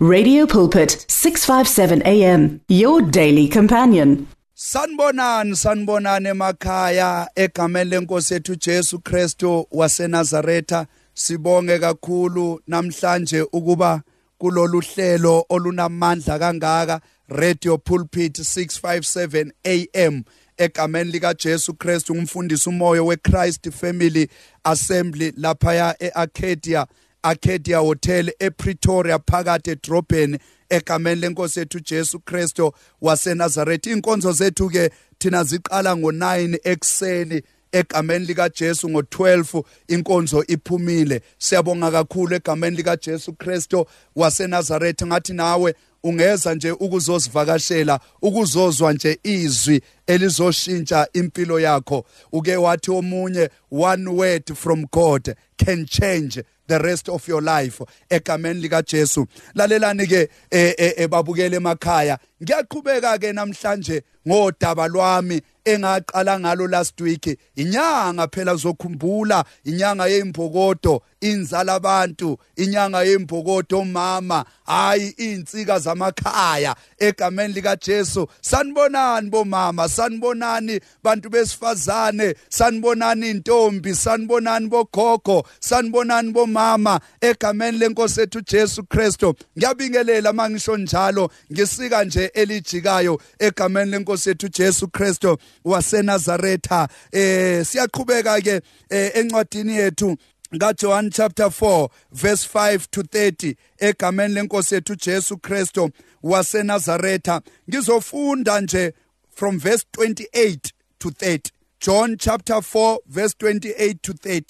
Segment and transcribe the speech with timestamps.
[0.00, 4.28] Radio Pulpit 657 AM your daily companion.
[4.54, 14.02] Sanibonani sanibonani emakhaya egameni lenkosi ethu Jesu Kristu waseNazaretha sibonge kakhulu namhlanje ukuba
[14.38, 20.24] kulolu hlelo olunamandla kangaka Radio Pulpit 657 AM
[20.58, 24.28] egameni lika Jesu Kristu umfundisi umoya weChrist Family
[24.64, 26.86] Assembly lapha eArcadia
[27.22, 30.38] Arcadia Hotel ePretoria phakathi edrobheni
[30.70, 38.48] egameni lenkosi ethu Jesu Kristo waseNazaretha inkonzo zethu ke thina ziqala ngo9 ekseni egameni lika
[38.48, 41.22] Jesu ngo12 inkonzo iphumile.
[41.38, 43.86] Siyabonga kakhulu egameni lika Jesu Kristo
[44.16, 52.04] waseNazaretha ngathi nawe ungeza nje ukuzosivakashela ukuzozwa nje izwi elizoshintsha impilo yakho.
[52.32, 58.60] Uke wathi omunye one word from God can change the rest of your life egameni
[58.60, 59.26] lika Jesu.
[59.54, 62.18] Lalelani ke ebabukele emakhaya.
[62.42, 65.40] Ngiyaqhubeka ke namhlanje ngodaba lwami
[65.72, 67.38] engaqala ngalo last week.
[67.56, 77.76] Inyanga phela zokhumbula inyanga yembokodo inzala abantu inyanga yembokodo mama hayi insika zamakhaya egameni lika
[77.76, 88.40] Jesu sanibonani bomama sanibonani bantu besifazane sanibonani intombi sanibonani bogogo sanibonani bomama egameni lenkosi ethu
[88.40, 96.88] Jesu Kristo ngiyabingelela mangisho njalo ngisika nje elijikayo egameni lenkosi ethu Jesu Kristo waseNazaretha.
[97.12, 98.60] Eh siyaqhubeka ke
[98.90, 100.16] encwadini yethu
[100.58, 105.90] kaJohn chapter 4 verse 5 to 30 egameni lenkosi ethu Jesu Kristo
[106.22, 107.42] waseNazaretha.
[107.70, 108.92] Ngizofunda nje
[109.34, 114.42] from verse 28 to 30 John chapter 4 verse 28 to 30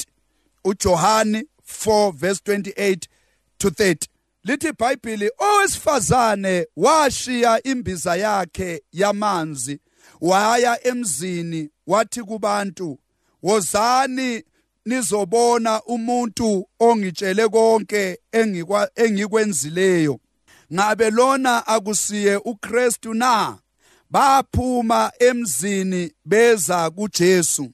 [0.65, 3.07] uJohani 4 verse 28
[3.59, 4.07] to 30
[4.45, 9.81] lithi iBhayibheli owesifazane washiya imbiza yakhe yamanzi
[10.21, 12.99] waya emzini wathi kubantu
[13.43, 14.43] wozani
[14.89, 18.19] nizobona umuntu ongitshele konke
[18.97, 20.21] engikwenzileyo.
[20.75, 23.59] Ngabe lona akusiye uKristu na?
[24.11, 27.71] Baphuma emzini beza kuJesu.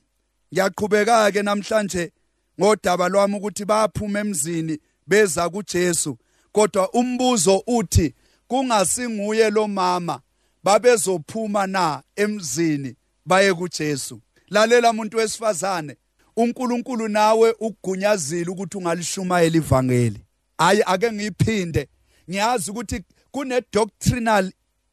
[0.53, 2.13] Ngiyaqhubeka ke namhlanje
[2.61, 6.19] ngodaba lwami ukuthi baphuma emzini beza kuJesu.
[6.53, 8.15] Kodwa umbuzo uthi
[8.49, 10.21] kungasinguye lo mama
[10.65, 14.21] babezophuma na emzini baye kuJesu?
[14.49, 15.97] Lalela umuntu wesifazane
[16.37, 20.25] uNkulunkulu nawe ukugunyazile ukuthi ungalishumayela ivangeli.
[20.59, 21.89] Hayi ake ngiphinde.
[22.31, 23.00] Ngiyazi ukuthi
[23.31, 24.53] kune doctrinal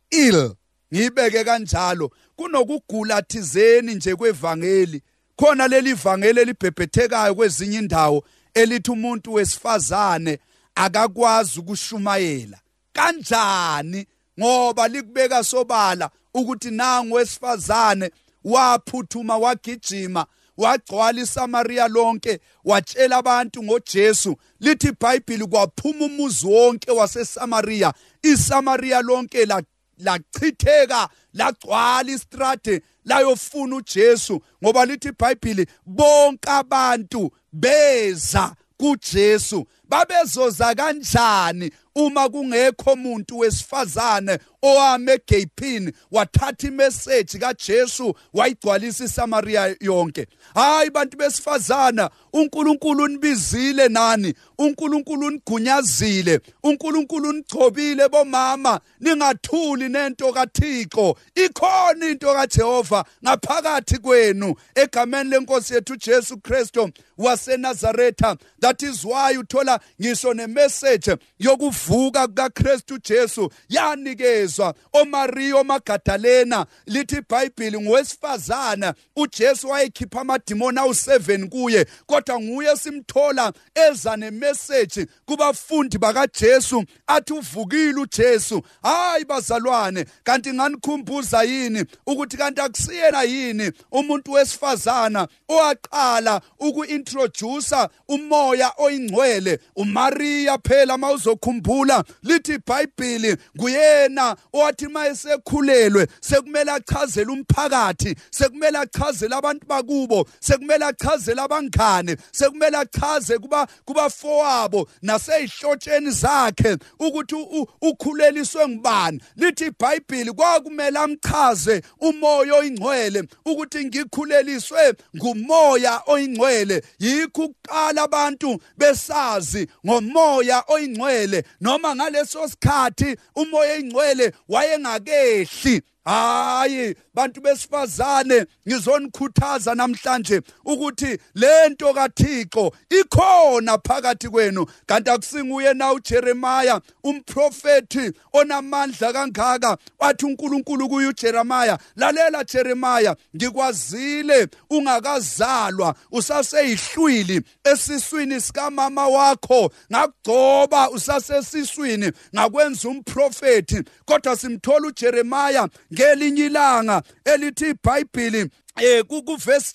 [0.09, 0.55] ill
[0.93, 2.11] ngibeke kanjalo.
[2.35, 5.01] Kunokugula thizeni nje kwevangeli.
[5.35, 10.39] Khona leli vangeli elibhebhethekayo kwezinye indawo elithi umuntu wesifazane
[10.75, 12.59] akakwazi ukushumayela.
[12.93, 14.05] Kanjani?
[14.39, 18.11] Ngoba likubeka sobala ukuthi nangu wesifazane
[18.43, 20.25] waphuthuma wagijima
[20.57, 24.35] wagcwala iSamaria lonke watshela abantu ngoJesu.
[24.59, 27.93] Lithi iBhayibheli kwaphuma umuzi wonke waseSamaria.
[28.23, 29.63] iSamaria lonke la
[29.97, 34.41] lachitheka lagcwala istrade layofuna uJesu.
[34.63, 39.67] Ngoba lithi iBhayibheli bonke abantu beza kuJesu.
[39.95, 50.27] Babezoza kanjani uma kungekho umuntu wesifazane owame egeyphini wathatha imessage kaJesu wayigcwalisa iSamaria yonke.
[50.55, 54.33] Hayi bantu besifazana uNkulunkulu unibizile nani?
[54.57, 58.79] uNkulunkulu unigunyazile uNkulunkulu unigcobile bomama.
[58.99, 61.15] Ningathuli nento kaThixo.
[61.35, 64.55] Ikhona into kaJehova ngaphakathi kwenu.
[64.75, 73.51] Egameni lenkosi yethu Jesu Kristo waseNazaretha that is why uthola ngisho nemessage yokuvuka kukaKristu Jesu.
[73.69, 84.17] Yanikezwa oMaria oMagadalena lithi iBhayibheli ngowesifazana uJesu wayekhipha amadimoni awu7 kuye kodwa nguye simthola eza
[84.17, 88.61] nemessage kubafundi bakaJesu athi uvukile uJesu.
[88.83, 99.59] Hayi bazalwane kanti nganikhumbuza yini ukuthi kanti akusiyena yini umuntu wesifazana owaqala ukuintroduce umoya oyingcwele
[99.75, 110.25] uMaria phela mawuzokhumbula lithi iBhayibheli kuyena owathi mayesekhulelwe sekumele achazele umphakathi sekumele achazele abantu bakubo
[110.39, 117.35] sekumele achazele abangane sekumele achaze kuba kubafowabo naseyihlotsheni zakhe ukuthi
[117.81, 119.21] ukhuleliswe ngubani.
[119.35, 126.83] Lithi iBhayibheli kwakumele amchaze umoya oyingcwele ukuthi ngikhuleliswe ngumoya oyingcwele.
[126.99, 135.81] Yikho ukuqala abantu besazi amanzi ngomoya oyingcwele noma ngaleso sikhathi umoya oyingcwele wayengakehli.
[136.05, 144.65] Hayi bantu besifazane ngizonikhuthaza namhlanje ukuthi lento kaThixo ikhona phakathi kwenu.
[144.85, 155.95] Kanti akusinguye na uJeremiah umprofeti onamandla kangaka wathi uNkulunkulu kuye uJeremiah lalela Jeremiah ngikwazile ungakazalwa
[156.11, 159.71] usaseyihlwili esiswini sikamama wakho.
[159.91, 169.73] Ngakugcoba usasesiswini ngakwenza umprofeti kodwa simthola uJeremiah ngelinye ilanga elithi iBhayibheli eh ku verse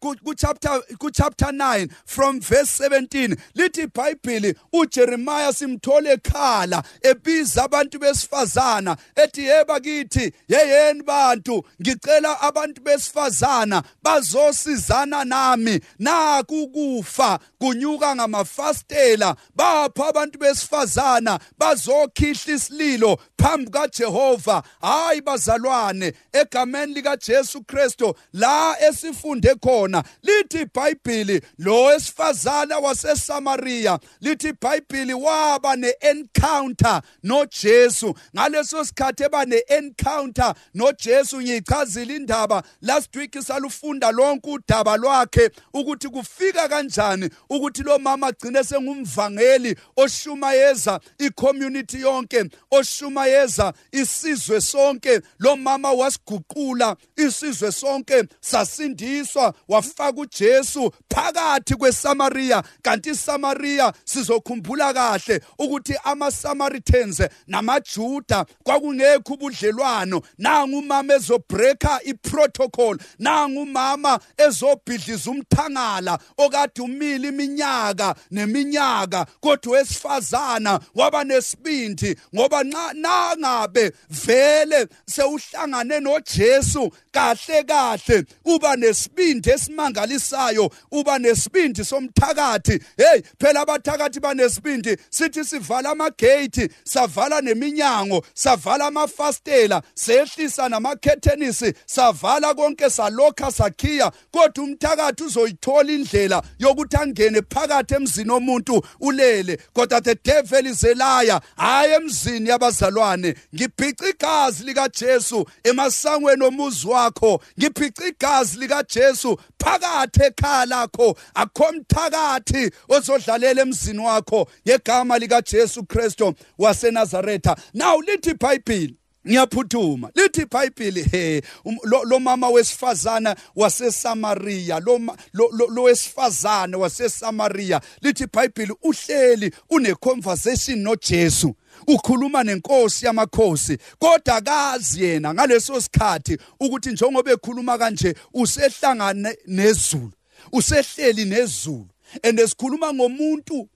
[0.00, 7.98] ku chapter ku chapter 9 from verse 17 lithi iBhayibheli uJeremiah simthole ekhala ebiza abantu
[7.98, 19.36] besifazana ethi yeba kithi yeyeni bantu ngicela abantu besifazana bazosizana nami naku kufa kunyuka ngamafastela
[19.54, 29.54] bapha abantu besifazana bazokhihla isililo phambi kaJehova hayi bazalwane egameni lika Jesu Kristo la esifunde
[29.54, 38.14] khona lithi iBhayibheli lo wesifazana waseSamaria lithi iBhayibheli waba neencounter noJesu.
[38.36, 42.62] Ngaleso sikhathi eba neencounter noJesu ngiyichazile indaba.
[42.82, 51.00] Last week salufunda lonke udaba lwakhe ukuthi kufika kanjani ukuthi lo mama agcine sengumvangeli oshumayeza
[51.18, 55.20] icommunity yonke oshumayeza isizwe sonke.
[55.38, 58.27] Lo mama wasiguqula isizwe sonke.
[58.40, 70.22] Sasindiswa wafaka uJesu phakathi kweSamaria kanti iSamaria sizokhumbula kahle ukuthi amaSamaritans namaJuda kwakungekho ubudlelwano.
[70.38, 79.26] Nangu umama ezobreaka iprotocol nangu umama ezobhidliza umthangala okade umile iminyaka neminyaka.
[79.40, 82.64] Kodwa wesifazana waba nesibindi ngoba
[82.94, 92.80] nangabe vele sewuhlangane noJesu kahle kahle uba nesibindi esimangalisayo uba nesibindi somthakathi.
[92.96, 102.90] Hey phela abathakathi banesibindi sithi sivala amagate savala neminyango savala amafastela sehlisa namakhethenisi savala konke
[102.90, 104.12] salokha sakhiya.
[104.32, 109.58] Kodwa umthakathi uzoyithola indlela yokuthi angene phakathi emzini omuntu ulele.
[109.74, 111.40] Kodwa the devil is a liar.
[111.56, 120.22] Hayi emzini yabazalwane ngibhica igazi lika Jesu emasangweni omuzi wakho ngibhica igazi lika Jesu phakathi
[120.22, 127.56] ekhaya lakho akho mthakathi ozodlalela emzini wakho ngegama lika Jesu Kristo waseNazaretha.
[127.74, 128.94] Now lithi iBhayibheli
[129.26, 130.10] ngiyaphuthuma.
[130.14, 131.42] Lithi iBhayibheli he
[131.84, 141.54] lo mama wesifazana waseSamaria lo wesifazane waseSamaria lithi iBhayibheli uhleli une conversation noJesu.
[141.86, 150.12] Ukhuluma nenkosi yamakhosi kodwa kazi yena ngaleso sikhathi ukuthi njengoba ekhuluma kanje usehlangane nezulu
[150.52, 151.88] usehleli nezulu
[152.22, 153.68] and esikhuluma ngomuntu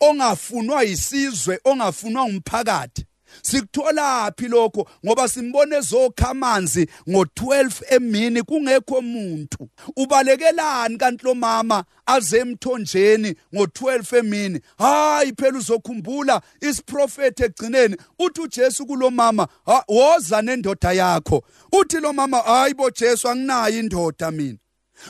[0.00, 3.04] ongafunwa yisizwe ongafunwa umphakathi.
[3.42, 4.88] Sikuthola phi lokho?
[5.06, 14.18] Ngoba simbone zokha amanzi ngo12 emini kungekho umuntu ubalekelani kanti lo mama aze emthonjeni ngo12
[14.18, 14.60] emini?
[14.78, 19.48] Hayi phela uzokhumbula isiprofeti egcineni uthi uJesu kulo mama
[19.88, 21.42] woza nendoda yakho.
[21.72, 24.58] Uthi lo mama hayi bo Jesu anginayo indoda mina.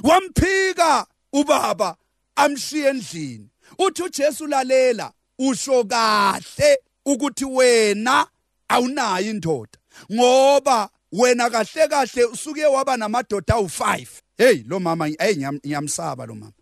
[0.03, 1.97] Wamphika ubaba
[2.37, 3.49] amshiye endlini.
[3.79, 6.79] Uthi uJesu lalela usho kahle.
[7.07, 8.27] Ukuthi wena
[8.69, 9.79] awunayo indoda
[10.13, 14.07] ngoba wena kahle kahle usuke waba namadoda awu5
[14.39, 16.53] hey lo mama hey ngiyamsaba lo mama.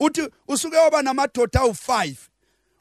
[0.00, 2.14] Uthi usuke waba namadoda awu5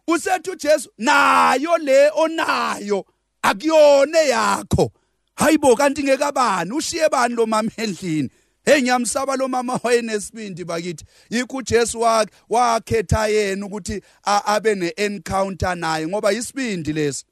[0.08, 3.06] usethi uJesu nayo le onayo
[3.42, 4.92] akuyone yakho
[5.36, 6.72] hayibo kanti ngekabani?
[6.72, 8.30] Ushiye bani lo mama endlini?
[8.66, 11.06] Hey ngiyamsaba lo mama wayenesibindi bakithi.
[11.30, 17.26] Yikho uJesu wakhe wakhetha yena ukuthi abe neencounter naye ngoba isibindi lesi.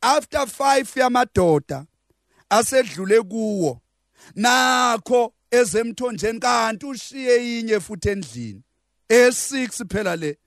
[0.00, 1.84] After 5 yamadoda
[2.50, 3.80] asedlule kuwo
[4.34, 8.62] nakho ezemthonjeni kanti ushiye inye futhi endlini.
[9.10, 10.38] E6 phela le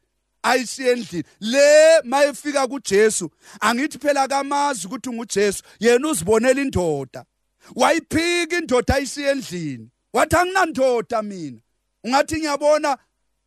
[0.43, 1.23] ayishiye endlini.
[1.39, 7.25] Le mayefika kuJesu angithi phela kamazi ukuthi unguJesu yena uzibonela indoda.
[7.75, 9.89] Wayiphika indoda ayishiye endlini.
[10.15, 11.59] Wathi anginandoda mina.
[12.03, 12.97] Ungathi ngiyabona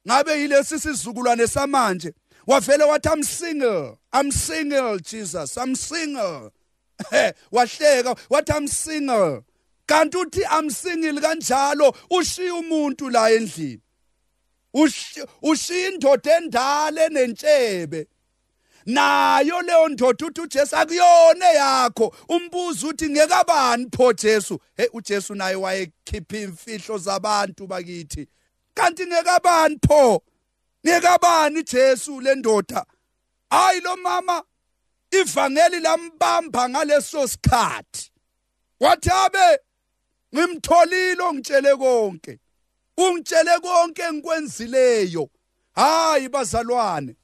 [0.07, 2.13] ngabe yilesi sizukulwane samanje.
[2.47, 6.51] Wavele wathi i'm single i'm single jesus i'm single.
[7.53, 9.45] Wahleka wathi i'm single.
[9.87, 13.81] Kanti uthi i'm single kanjalo ushiya umuntu la endlini.
[15.43, 18.07] Ushiya indoda endala enentshebe.
[18.89, 24.59] Nayo leyo ndoda uthi uJesu akuyona yakho umbuzo uthi ngekabani pho Jesu?
[24.77, 28.29] Hey uJesu naye wayekhipha imfihlo zabantu bakithi.
[28.75, 30.23] Kanti ngekabani pho?
[30.87, 32.85] Ngekabani Jesu le ndoda?
[33.51, 34.43] Hayi lo mama
[35.11, 38.11] ivangeli lambamba ngaleso sikhathi.
[38.81, 39.59] Wathi abe
[40.35, 42.39] ngimtholile ongitshele konke.
[42.97, 45.29] Ungitshele konke engikwenzileyo.
[45.75, 47.17] Hayi bazalwane.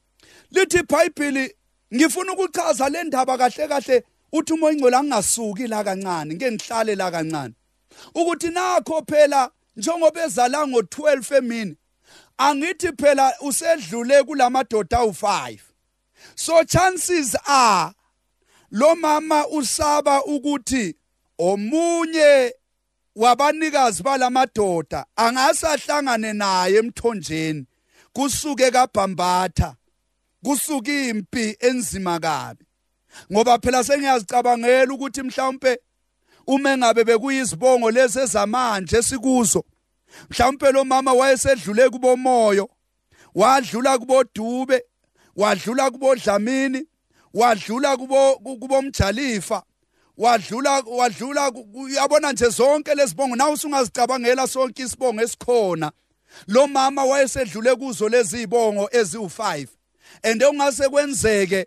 [0.55, 1.55] Lithi iBhayibheli
[1.95, 7.11] ngifuna ukuchaza le ndaba kahle kahle uthi umoya ingcwele angasuki la kancane ngeke ngihlale la
[7.11, 7.55] kancane.
[8.15, 11.77] Ukuthi nakho phela njengoba ezala ngo12 emini
[12.39, 15.59] angithi phela usedlule kulamadoda awu5
[16.35, 17.95] so chances are
[18.71, 20.95] lo mama usaba ukuthi
[21.39, 22.55] omunye
[23.17, 27.67] wabanikazi balamadoda angasahlangane naye emthonjeni
[28.13, 29.77] kusuke kabhambatha
[30.45, 32.65] kusuka impi enzima kabi.
[33.33, 35.79] Ngoba phela sengiyazicabangela ukuthi mhlawumbe
[36.47, 39.65] uma ngabe bekuyizibongo lezi ezamanje sikuzo
[40.31, 42.71] mhlawumbe lo mama wayesedlule kubomoyo
[43.35, 44.85] wadlula kubodube
[45.37, 46.87] wadlula kubodlamini
[47.35, 49.63] wadlula kubo kubomjalifa
[50.17, 55.93] wadlula wadlula uyabona nje zonke lezibongo nawe usungazicabangela sonke isibongo esikhona.
[56.47, 59.67] Lo mama wayesedlule kuzo lezi zibongo eziwu5
[60.23, 61.67] and ongase kwenzeke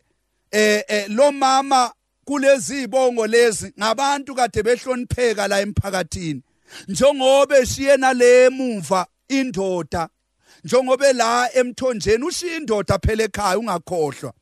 [0.51, 1.93] eh, eh lo mama
[2.25, 6.41] kulezi zibongo lezi ngabantu kade behlonipheka la emphakathini.
[6.87, 10.09] Njengoba eshiye nalemuva indoda.
[10.63, 14.33] Njengoba la emthonjeni ushiya indoda phela ekhaya ungakhohlwa.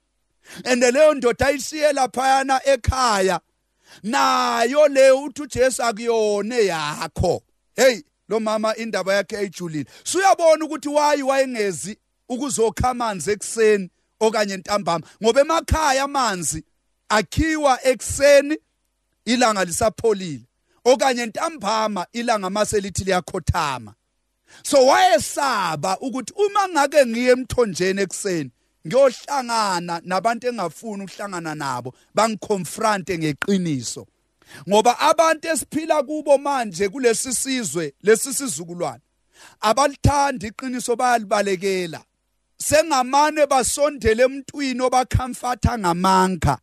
[0.66, 3.40] And leyo ndoda ayishiye laphayana ekhaya.
[4.04, 7.44] Nayo le uthi uJesu akuyona yakho
[7.76, 9.86] hey lo mama indaba yakhe ayijulile.
[10.04, 11.98] Suyabona ukuthi wayi wayengezi
[12.30, 16.64] ukuzokha amanzi ekseni okanye ntambama ngoba emakhaya amanzi
[17.10, 18.58] akhiwa ekseni
[19.26, 20.46] ilanga lisapholile
[20.86, 23.94] okanye ntambama ilanga maselithi liyakhothama.
[24.64, 28.52] So wayesaba ukuthi uma ngake ngiye emthonjeni ekseni
[28.88, 34.08] ngiyohlangana nabantu engafuni ukuhlangana nabo bangiconfronte ngeqiniso.
[34.70, 39.02] Ngoba abantu esiphila kubo manje kulesi sizwe lesi sizukulwane
[39.62, 42.02] abalithanda iqiniso bayalibalekela.
[42.70, 46.58] Sengamane basondele emntwini obakhamfatha ngamanga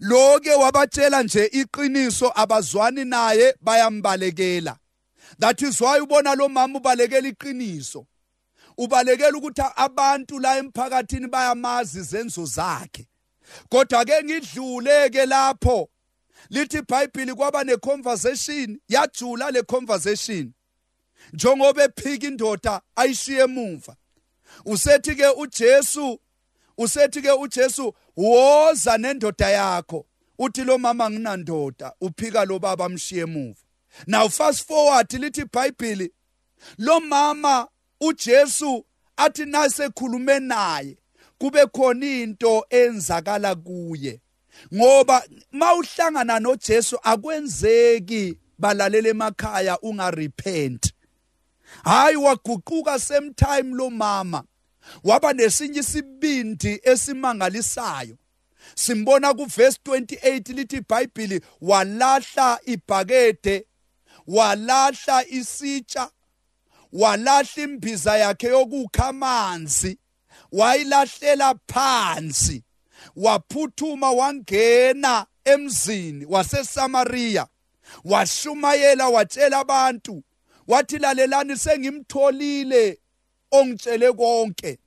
[0.00, 4.76] loke wabatshela nje iqiniso abazwani naye bayambalekela.
[5.38, 8.06] That is why ubona lo mama ubalekela iqiniso.
[8.78, 13.06] Ubalekela ukuthi abantu la emphakathini bayamazi izenzo zakhe.
[13.70, 15.88] Kodwa ke ngidlule ke lapho.
[16.50, 20.52] Lithi iBhayibheli kwaba neconversation yajula le conversation
[21.32, 23.96] njengoba ephika indoda ayishiye emuva.
[24.64, 26.20] Usethi ke uJesu
[26.78, 30.06] usethi ke uJesu woza nendoda yakho.
[30.38, 33.60] Uthi lo mama nginandoda uphika lo baba amshiye emuva
[34.06, 36.10] now fast forward lithi iBhayibheli
[36.78, 37.68] lo mama
[38.00, 38.84] uJesu
[39.16, 40.96] athi nasekhulume naye
[41.38, 44.20] kube khona into enzakala kuye.
[44.74, 50.92] Ngoba mawuhlangana noJesu akwenzeki balalela emakhaya ungarepent.
[51.84, 54.44] Hayi waguquka same time lo mama.
[55.04, 58.16] Waba nesinye isibindi esimangalisayo.
[58.74, 63.66] Simbona kuverse 28 lithi iBhayibheli walahla ibhakede
[64.26, 66.10] walahla isitsha
[66.92, 69.98] walahla imbiza yakhe yokukha amanzi
[70.52, 72.64] wayilahlela phansi
[73.16, 77.46] waphuthuma wangena emzini waseSamaria
[78.04, 80.22] washumayela watshela abantu
[80.68, 82.98] wathi lalelani sengimtholile
[83.50, 84.78] ongitshele konke.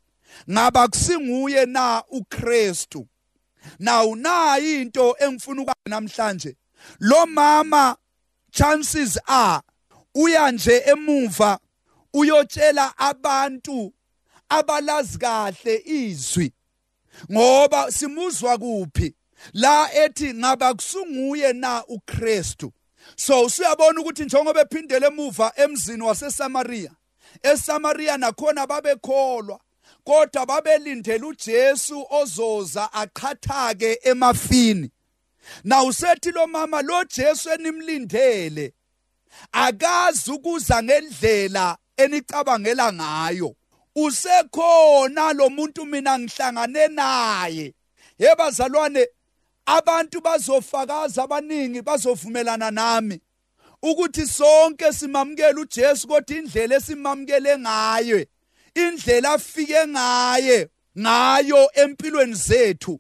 [0.50, 3.08] Ngaba kusinguye na uKristu?
[3.80, 6.56] Now nayi into engifuna ukwazi namhlanje?
[7.00, 7.98] Lo mama
[8.52, 9.62] chances are
[10.16, 11.60] uya nje emuva
[12.14, 13.94] uyotshela abantu
[14.50, 16.54] abalazi kahle izwi.
[17.32, 19.16] Ngoba simuzwa kuphi?
[19.54, 22.74] La ethi ngaba kusunguye na uKristu?
[23.16, 26.92] So usuyabona ukuthi njengoba ephindele emuva emzini waseSamaria
[27.44, 29.60] eSamaria nakhona babekholwa
[30.04, 34.92] kodwa babelindele uJesu ozoza aqhathake emafini.
[35.64, 38.74] Na usethi lo mama lo Jesu enimlindele
[39.52, 43.56] akazi ukuza ngendlela enicabangela ngayo.
[43.96, 47.74] Usekhona lo muntu mina ngihlangane naye.
[48.20, 49.08] Yebazalwane
[49.66, 53.22] abantu bazofakaza abaningi bazovumelana nami.
[53.84, 58.26] Ukuthi sonke simamukele uJesu kodwa indlela esimamukele ngayo
[58.76, 63.00] indlela afike ngaye ngayo empilweni zethu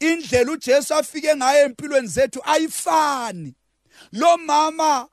[0.00, 3.54] indlela uJesu afike ngayo empilweni zethu ayifani.
[4.12, 5.08] Lo mama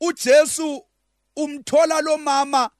[0.00, 0.86] uJesu
[1.36, 2.70] umthola lo mama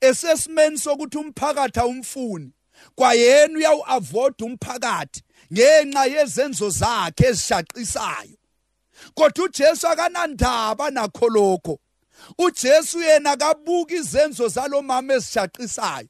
[0.00, 2.52] esesimeni sokuthi umphakathi awumfuni
[2.94, 8.41] kwayena uyawu-avoid umphakathi ngenxa yezenzo zakhe ezishaqisayo.
[9.14, 11.78] Kodwa uJesu akanandaba nakho lokho.
[12.38, 16.08] uJesu yena kabuka izenzo zalomama ezishaqisayo.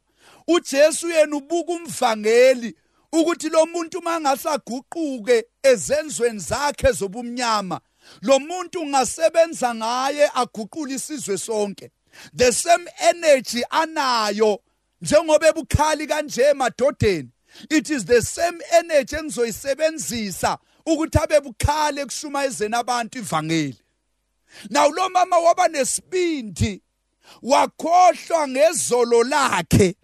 [0.48, 2.76] uJesu yena ubuka umvangeli
[3.12, 7.80] ukuthi lo muntu mangasaguquke ezenzweni zakhe zobumnyama
[8.22, 11.90] lo muntu ungasebenza ngaye aguqule isizwe sonke.
[12.34, 14.60] The same energy anayo
[15.00, 17.28] njengoba ebukhali kanje madodeni
[17.70, 23.78] it is the same energy engizoyisebenzisa ukuthi abe bukhali ekushumayezeni abantu ivangeli.
[24.70, 26.82] Naw lo mama waba nesibindi
[27.42, 29.96] wakhohlwa ngezolo lakhe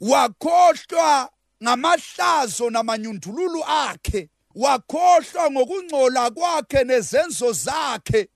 [0.00, 1.30] wakhohlwa
[1.62, 8.28] ngamahlazo namanyundululu akhe wakhohlwa ngokungcola kwakhe nezenzo zakhe.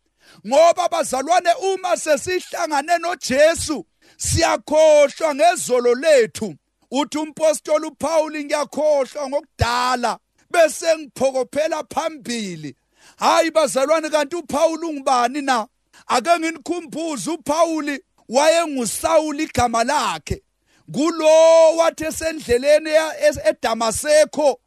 [0.46, 6.54] Ngoba bazalwane uma sesihlangane noJesu siyakhohlwa ngezolo lethu.
[6.90, 10.18] Uthi umpostoli uPaul ngiyakhohlwa ngokudala.
[10.52, 12.76] Bese ngiphokophela phambili.
[13.16, 15.66] Hayi bazalwane kanti uPaul ungubani na?
[16.06, 20.42] Ake nginikhumbuze uPaul wayengusawuli igama lakhe.
[20.92, 22.90] Kulo wathi esendleleni
[23.44, 24.60] eDamaseko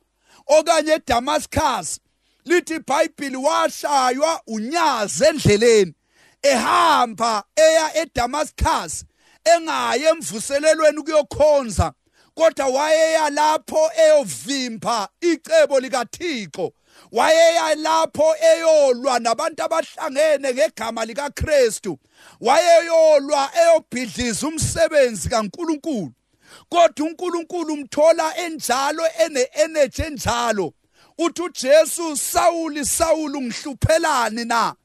[0.48, 2.00] okanye eDamascus
[2.46, 5.94] lithi iBhayibheli washaywa unyazi endleleni
[6.42, 9.06] ehamba eya eDamascus
[9.44, 11.94] engaye emvuselelweni kuyokhonza
[12.36, 16.74] kodwa wayeya lapho eyovimba icebo likaThixo.
[17.12, 21.98] Wayeya lapho eyolwa nabantu abahlangene ngegama likaKristu.
[22.42, 26.12] Wayeyolwa eyobhidliza umsebenzi kaNkuluNkulu.
[26.70, 30.74] Kodwa uNkulunkulu umthola enjalo ene energy enjalo.
[31.18, 34.76] Uthi uJesu Sawuli Sawuli ungihluphelani na?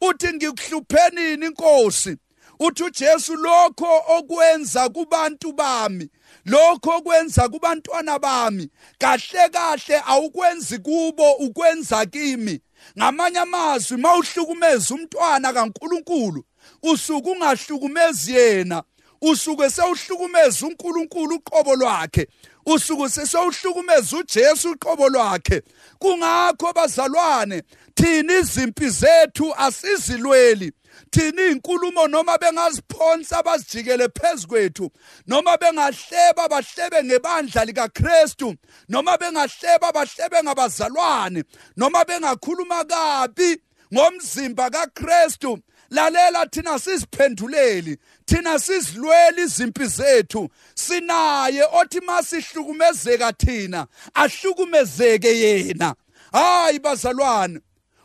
[0.00, 2.16] Uthi ngikuhluphenini inkosi
[2.58, 6.08] uthi uJesu lokho okwenza kubantu bami
[6.46, 12.60] lokho okwenza kubantwana bami kahle kahle awukwenzi kubo ukwenza kimi.
[12.98, 16.44] Ngamanye amazwi mawuhlukumeza umntwana kaNkuluNkulu
[16.82, 18.82] usuke ungahlukumezi yena
[19.22, 22.28] usuke sewuhlukumeza uNkulunkulu uqobo lwakhe
[22.66, 25.62] usuku sesowuhlukumeza uJesu uqobo lwakhe.
[25.98, 27.62] Kungakho bazalwane
[27.94, 30.72] thina izimpi zethu asizilweli.
[31.10, 34.90] Thina izinkulumo noma bengaziphonsa bazijikele phezukwethu
[35.26, 38.54] noma bengahleba bahlebe ngebandla likaKristu
[38.88, 41.44] noma bengahleba bahlebe ngabazalwane
[41.76, 43.60] noma bengakhuluma kabi
[43.94, 45.58] ngomzimba kaKristu.
[45.90, 50.48] Lalela thina siziphenduleli thina sizilwela izimpi zethu.
[50.74, 55.94] Sinaye othi masihlukumezeka thina ahlukumezeke yena.
[56.32, 57.60] Hayi bazalwane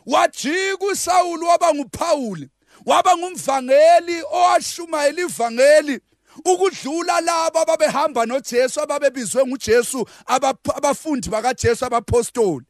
[0.06, 2.48] wajika uSawuli waba nguPauli
[2.86, 6.00] waba ngumvangeli owashumayela ivangeli
[6.44, 12.66] ukudlula labo ababehamba noJesu ababebizwe nguJesu abafundi bakaJesu abapostoli.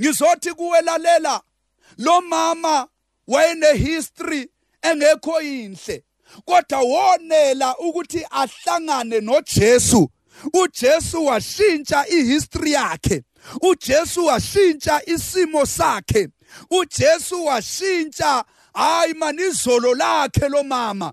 [0.00, 1.40] Ngizothi kuwelalela
[1.98, 2.88] lo mama
[3.26, 4.48] wayene history
[4.82, 6.04] engekho inhle
[6.44, 10.10] kodwa wonela ukuthi ahlangane noJesu.
[10.54, 13.22] uJesu washintsha ihistory yakhe.
[13.62, 16.28] uJesu washintsha isimo sakhe.
[16.70, 21.12] uJesu washintsha hayi manizolo lakhe lo mama.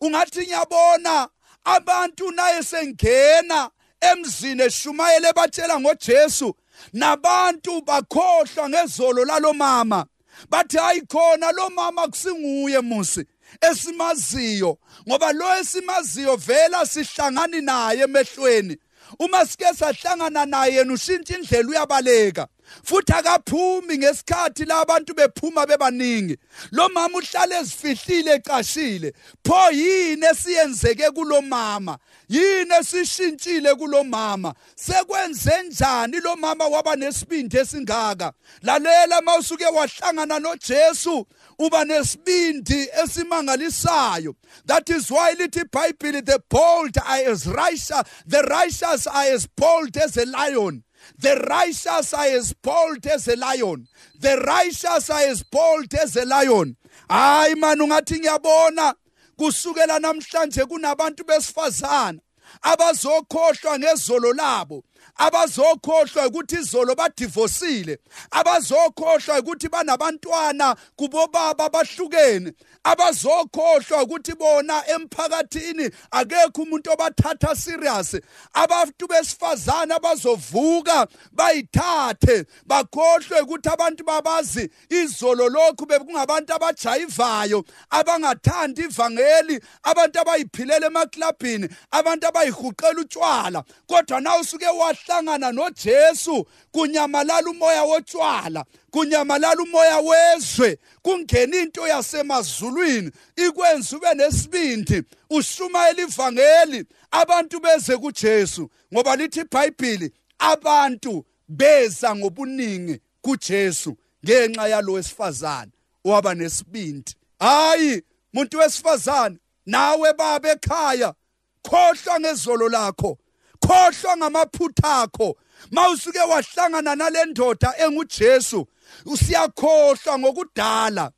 [0.00, 1.28] Ungathi nyabona
[1.64, 6.54] abantu naye sengena emzini eshumayele batshela ngoJesu.
[6.92, 10.06] Nabantu bakhohlwa ngezolo lalomama
[10.50, 13.24] bathi ayikhona lo mama kusinguye musi
[13.60, 18.76] esimaziyo ngoba lo esimaziyo vela sihlangani naye emehlweni.
[19.18, 22.48] Uma sike sahlangana naye yena ushintsha indlela uyabaleka.
[22.84, 26.36] Futhi akaphumi ngesikhathi la bantu bephuma bebaningi.
[26.72, 29.12] Lo mama uhlala ezifihlile ecashile.
[29.44, 31.98] Pho yini esiyenzeke kulo mama?
[32.28, 34.54] Yini esishintshile kulo mama?
[34.76, 38.32] Sekwenze njani lo mama waba nesibindi esingaka?
[38.62, 41.26] Lalela mawusuke wahlangana noJesu
[41.58, 44.34] uba nesibindi esimangalisayo.
[44.66, 49.96] That is why lithi iBhayibheli the bold are as righteous the righteous are as bold
[49.96, 50.82] as a lion.
[51.18, 53.88] The righteous are as bold as a lion.
[54.18, 56.76] The righteous are as bold as a lion.
[57.08, 58.94] Hayi man ungathi ngiyabona
[59.38, 62.20] kusukela namhlanje kunabantu besifazana
[62.62, 64.84] abazokhohlwa ngezolo labo
[65.16, 67.98] abazokhohlwa ukuthi izolo badivosile
[68.30, 72.52] abazokhohlwa ukuthi banabantwana kubobaba abahlukene
[72.84, 78.16] abazokhohlwa ukuthi bona emphakathini akekho umuntu obathatha serious
[78.54, 90.20] abantu besifazana abazovuka bayithathe bakhohlwe ukuthi abantu babazi izolo lokhu bekungabantu abajayivayo abangathandi ivangeli abantu
[90.20, 93.64] abayiphilele emaklabhini abantu abayihuqela utshwala.
[93.86, 103.96] Kodwa na usuke wahlangana noJesu kunyamalala umoya wotshwala kunyamalala umoya wezwe kungena into yasemazulwini ikwenza
[103.96, 114.68] ube nesibindi ushumayela ivangeli abantu beze kuJesu ngoba lithi iBhayibheli abantu beza ngobuningi kuJesu ngenxa
[114.68, 115.72] yalo wesifazane
[116.04, 117.14] waba nesibindi.
[117.38, 121.14] Hayi muntu wesifazane nawe baba ekhaya
[121.62, 123.18] khohlwa ngezolo lakho.
[123.60, 125.36] Khohlwa ngamaphutha akho.
[125.70, 128.66] Mawusuke wahlangana nalendoda enguJesu
[129.06, 131.10] usiyakhohlwa ngokudala.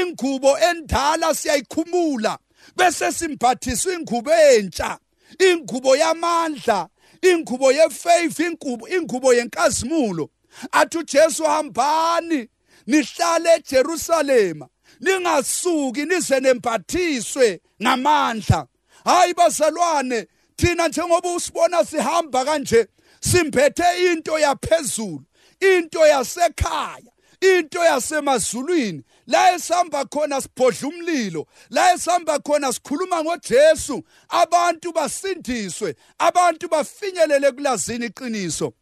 [0.00, 2.38] Ingubo endala siyayikhumula
[2.76, 4.98] bese simphathiswa ingubo entsha.
[5.38, 6.88] Ingubo yamandla
[7.22, 10.30] ingubo yefaith ingubo ingubo yenkazimulo.
[10.72, 12.48] Athi uJesu hambani
[12.86, 14.68] nihlale eJerusalema
[15.00, 18.66] ningasuki nize nempathiswe ngamandla.
[19.04, 22.86] Hayi bazalwane thina njengoba usibona sihamba kanje
[23.20, 25.22] simbethe into yaphezulu
[25.60, 29.02] into yasekhaya into yasemazulwini.
[29.26, 34.02] La esihamba khona sibhodla umlilo la esihamba khona sikhuluma ngoJesu.
[34.28, 38.72] Abantu basindiswe abantu bafinyelele kulazini iqiniso.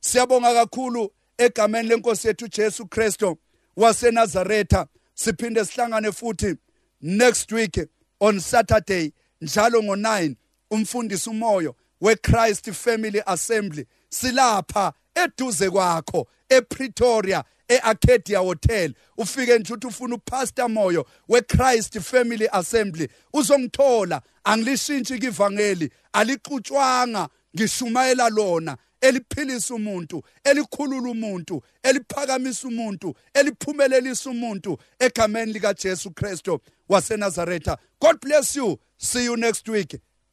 [0.00, 3.38] Siyabonga kakhulu egameni lenkosi yethu Jesu Kristo
[3.76, 4.86] waseNazaretha.
[5.14, 6.58] Siphinde sihlangane futhi
[7.00, 7.88] next week
[8.20, 10.34] on Saturday njalo ngo9
[10.70, 18.94] umfundisi umoyo weChrist Family Assembly silapha eduze kwakho ePretoria eArcadia Hotel.
[19.16, 24.22] Ufike nje uthi ufuna upastor moyo weChrist Family Assembly uzongithola.
[24.44, 35.74] Angilishintshi ivangeli alixutshwanga ngishumayela lona eliphilisa umuntu elikhulula umuntu eliphakamisa umuntu eliphumelelisa umuntu egameni lika
[35.74, 37.78] Jesu Kristo waseNazaretha.
[38.00, 38.78] God bless you.
[38.96, 40.00] See you next week.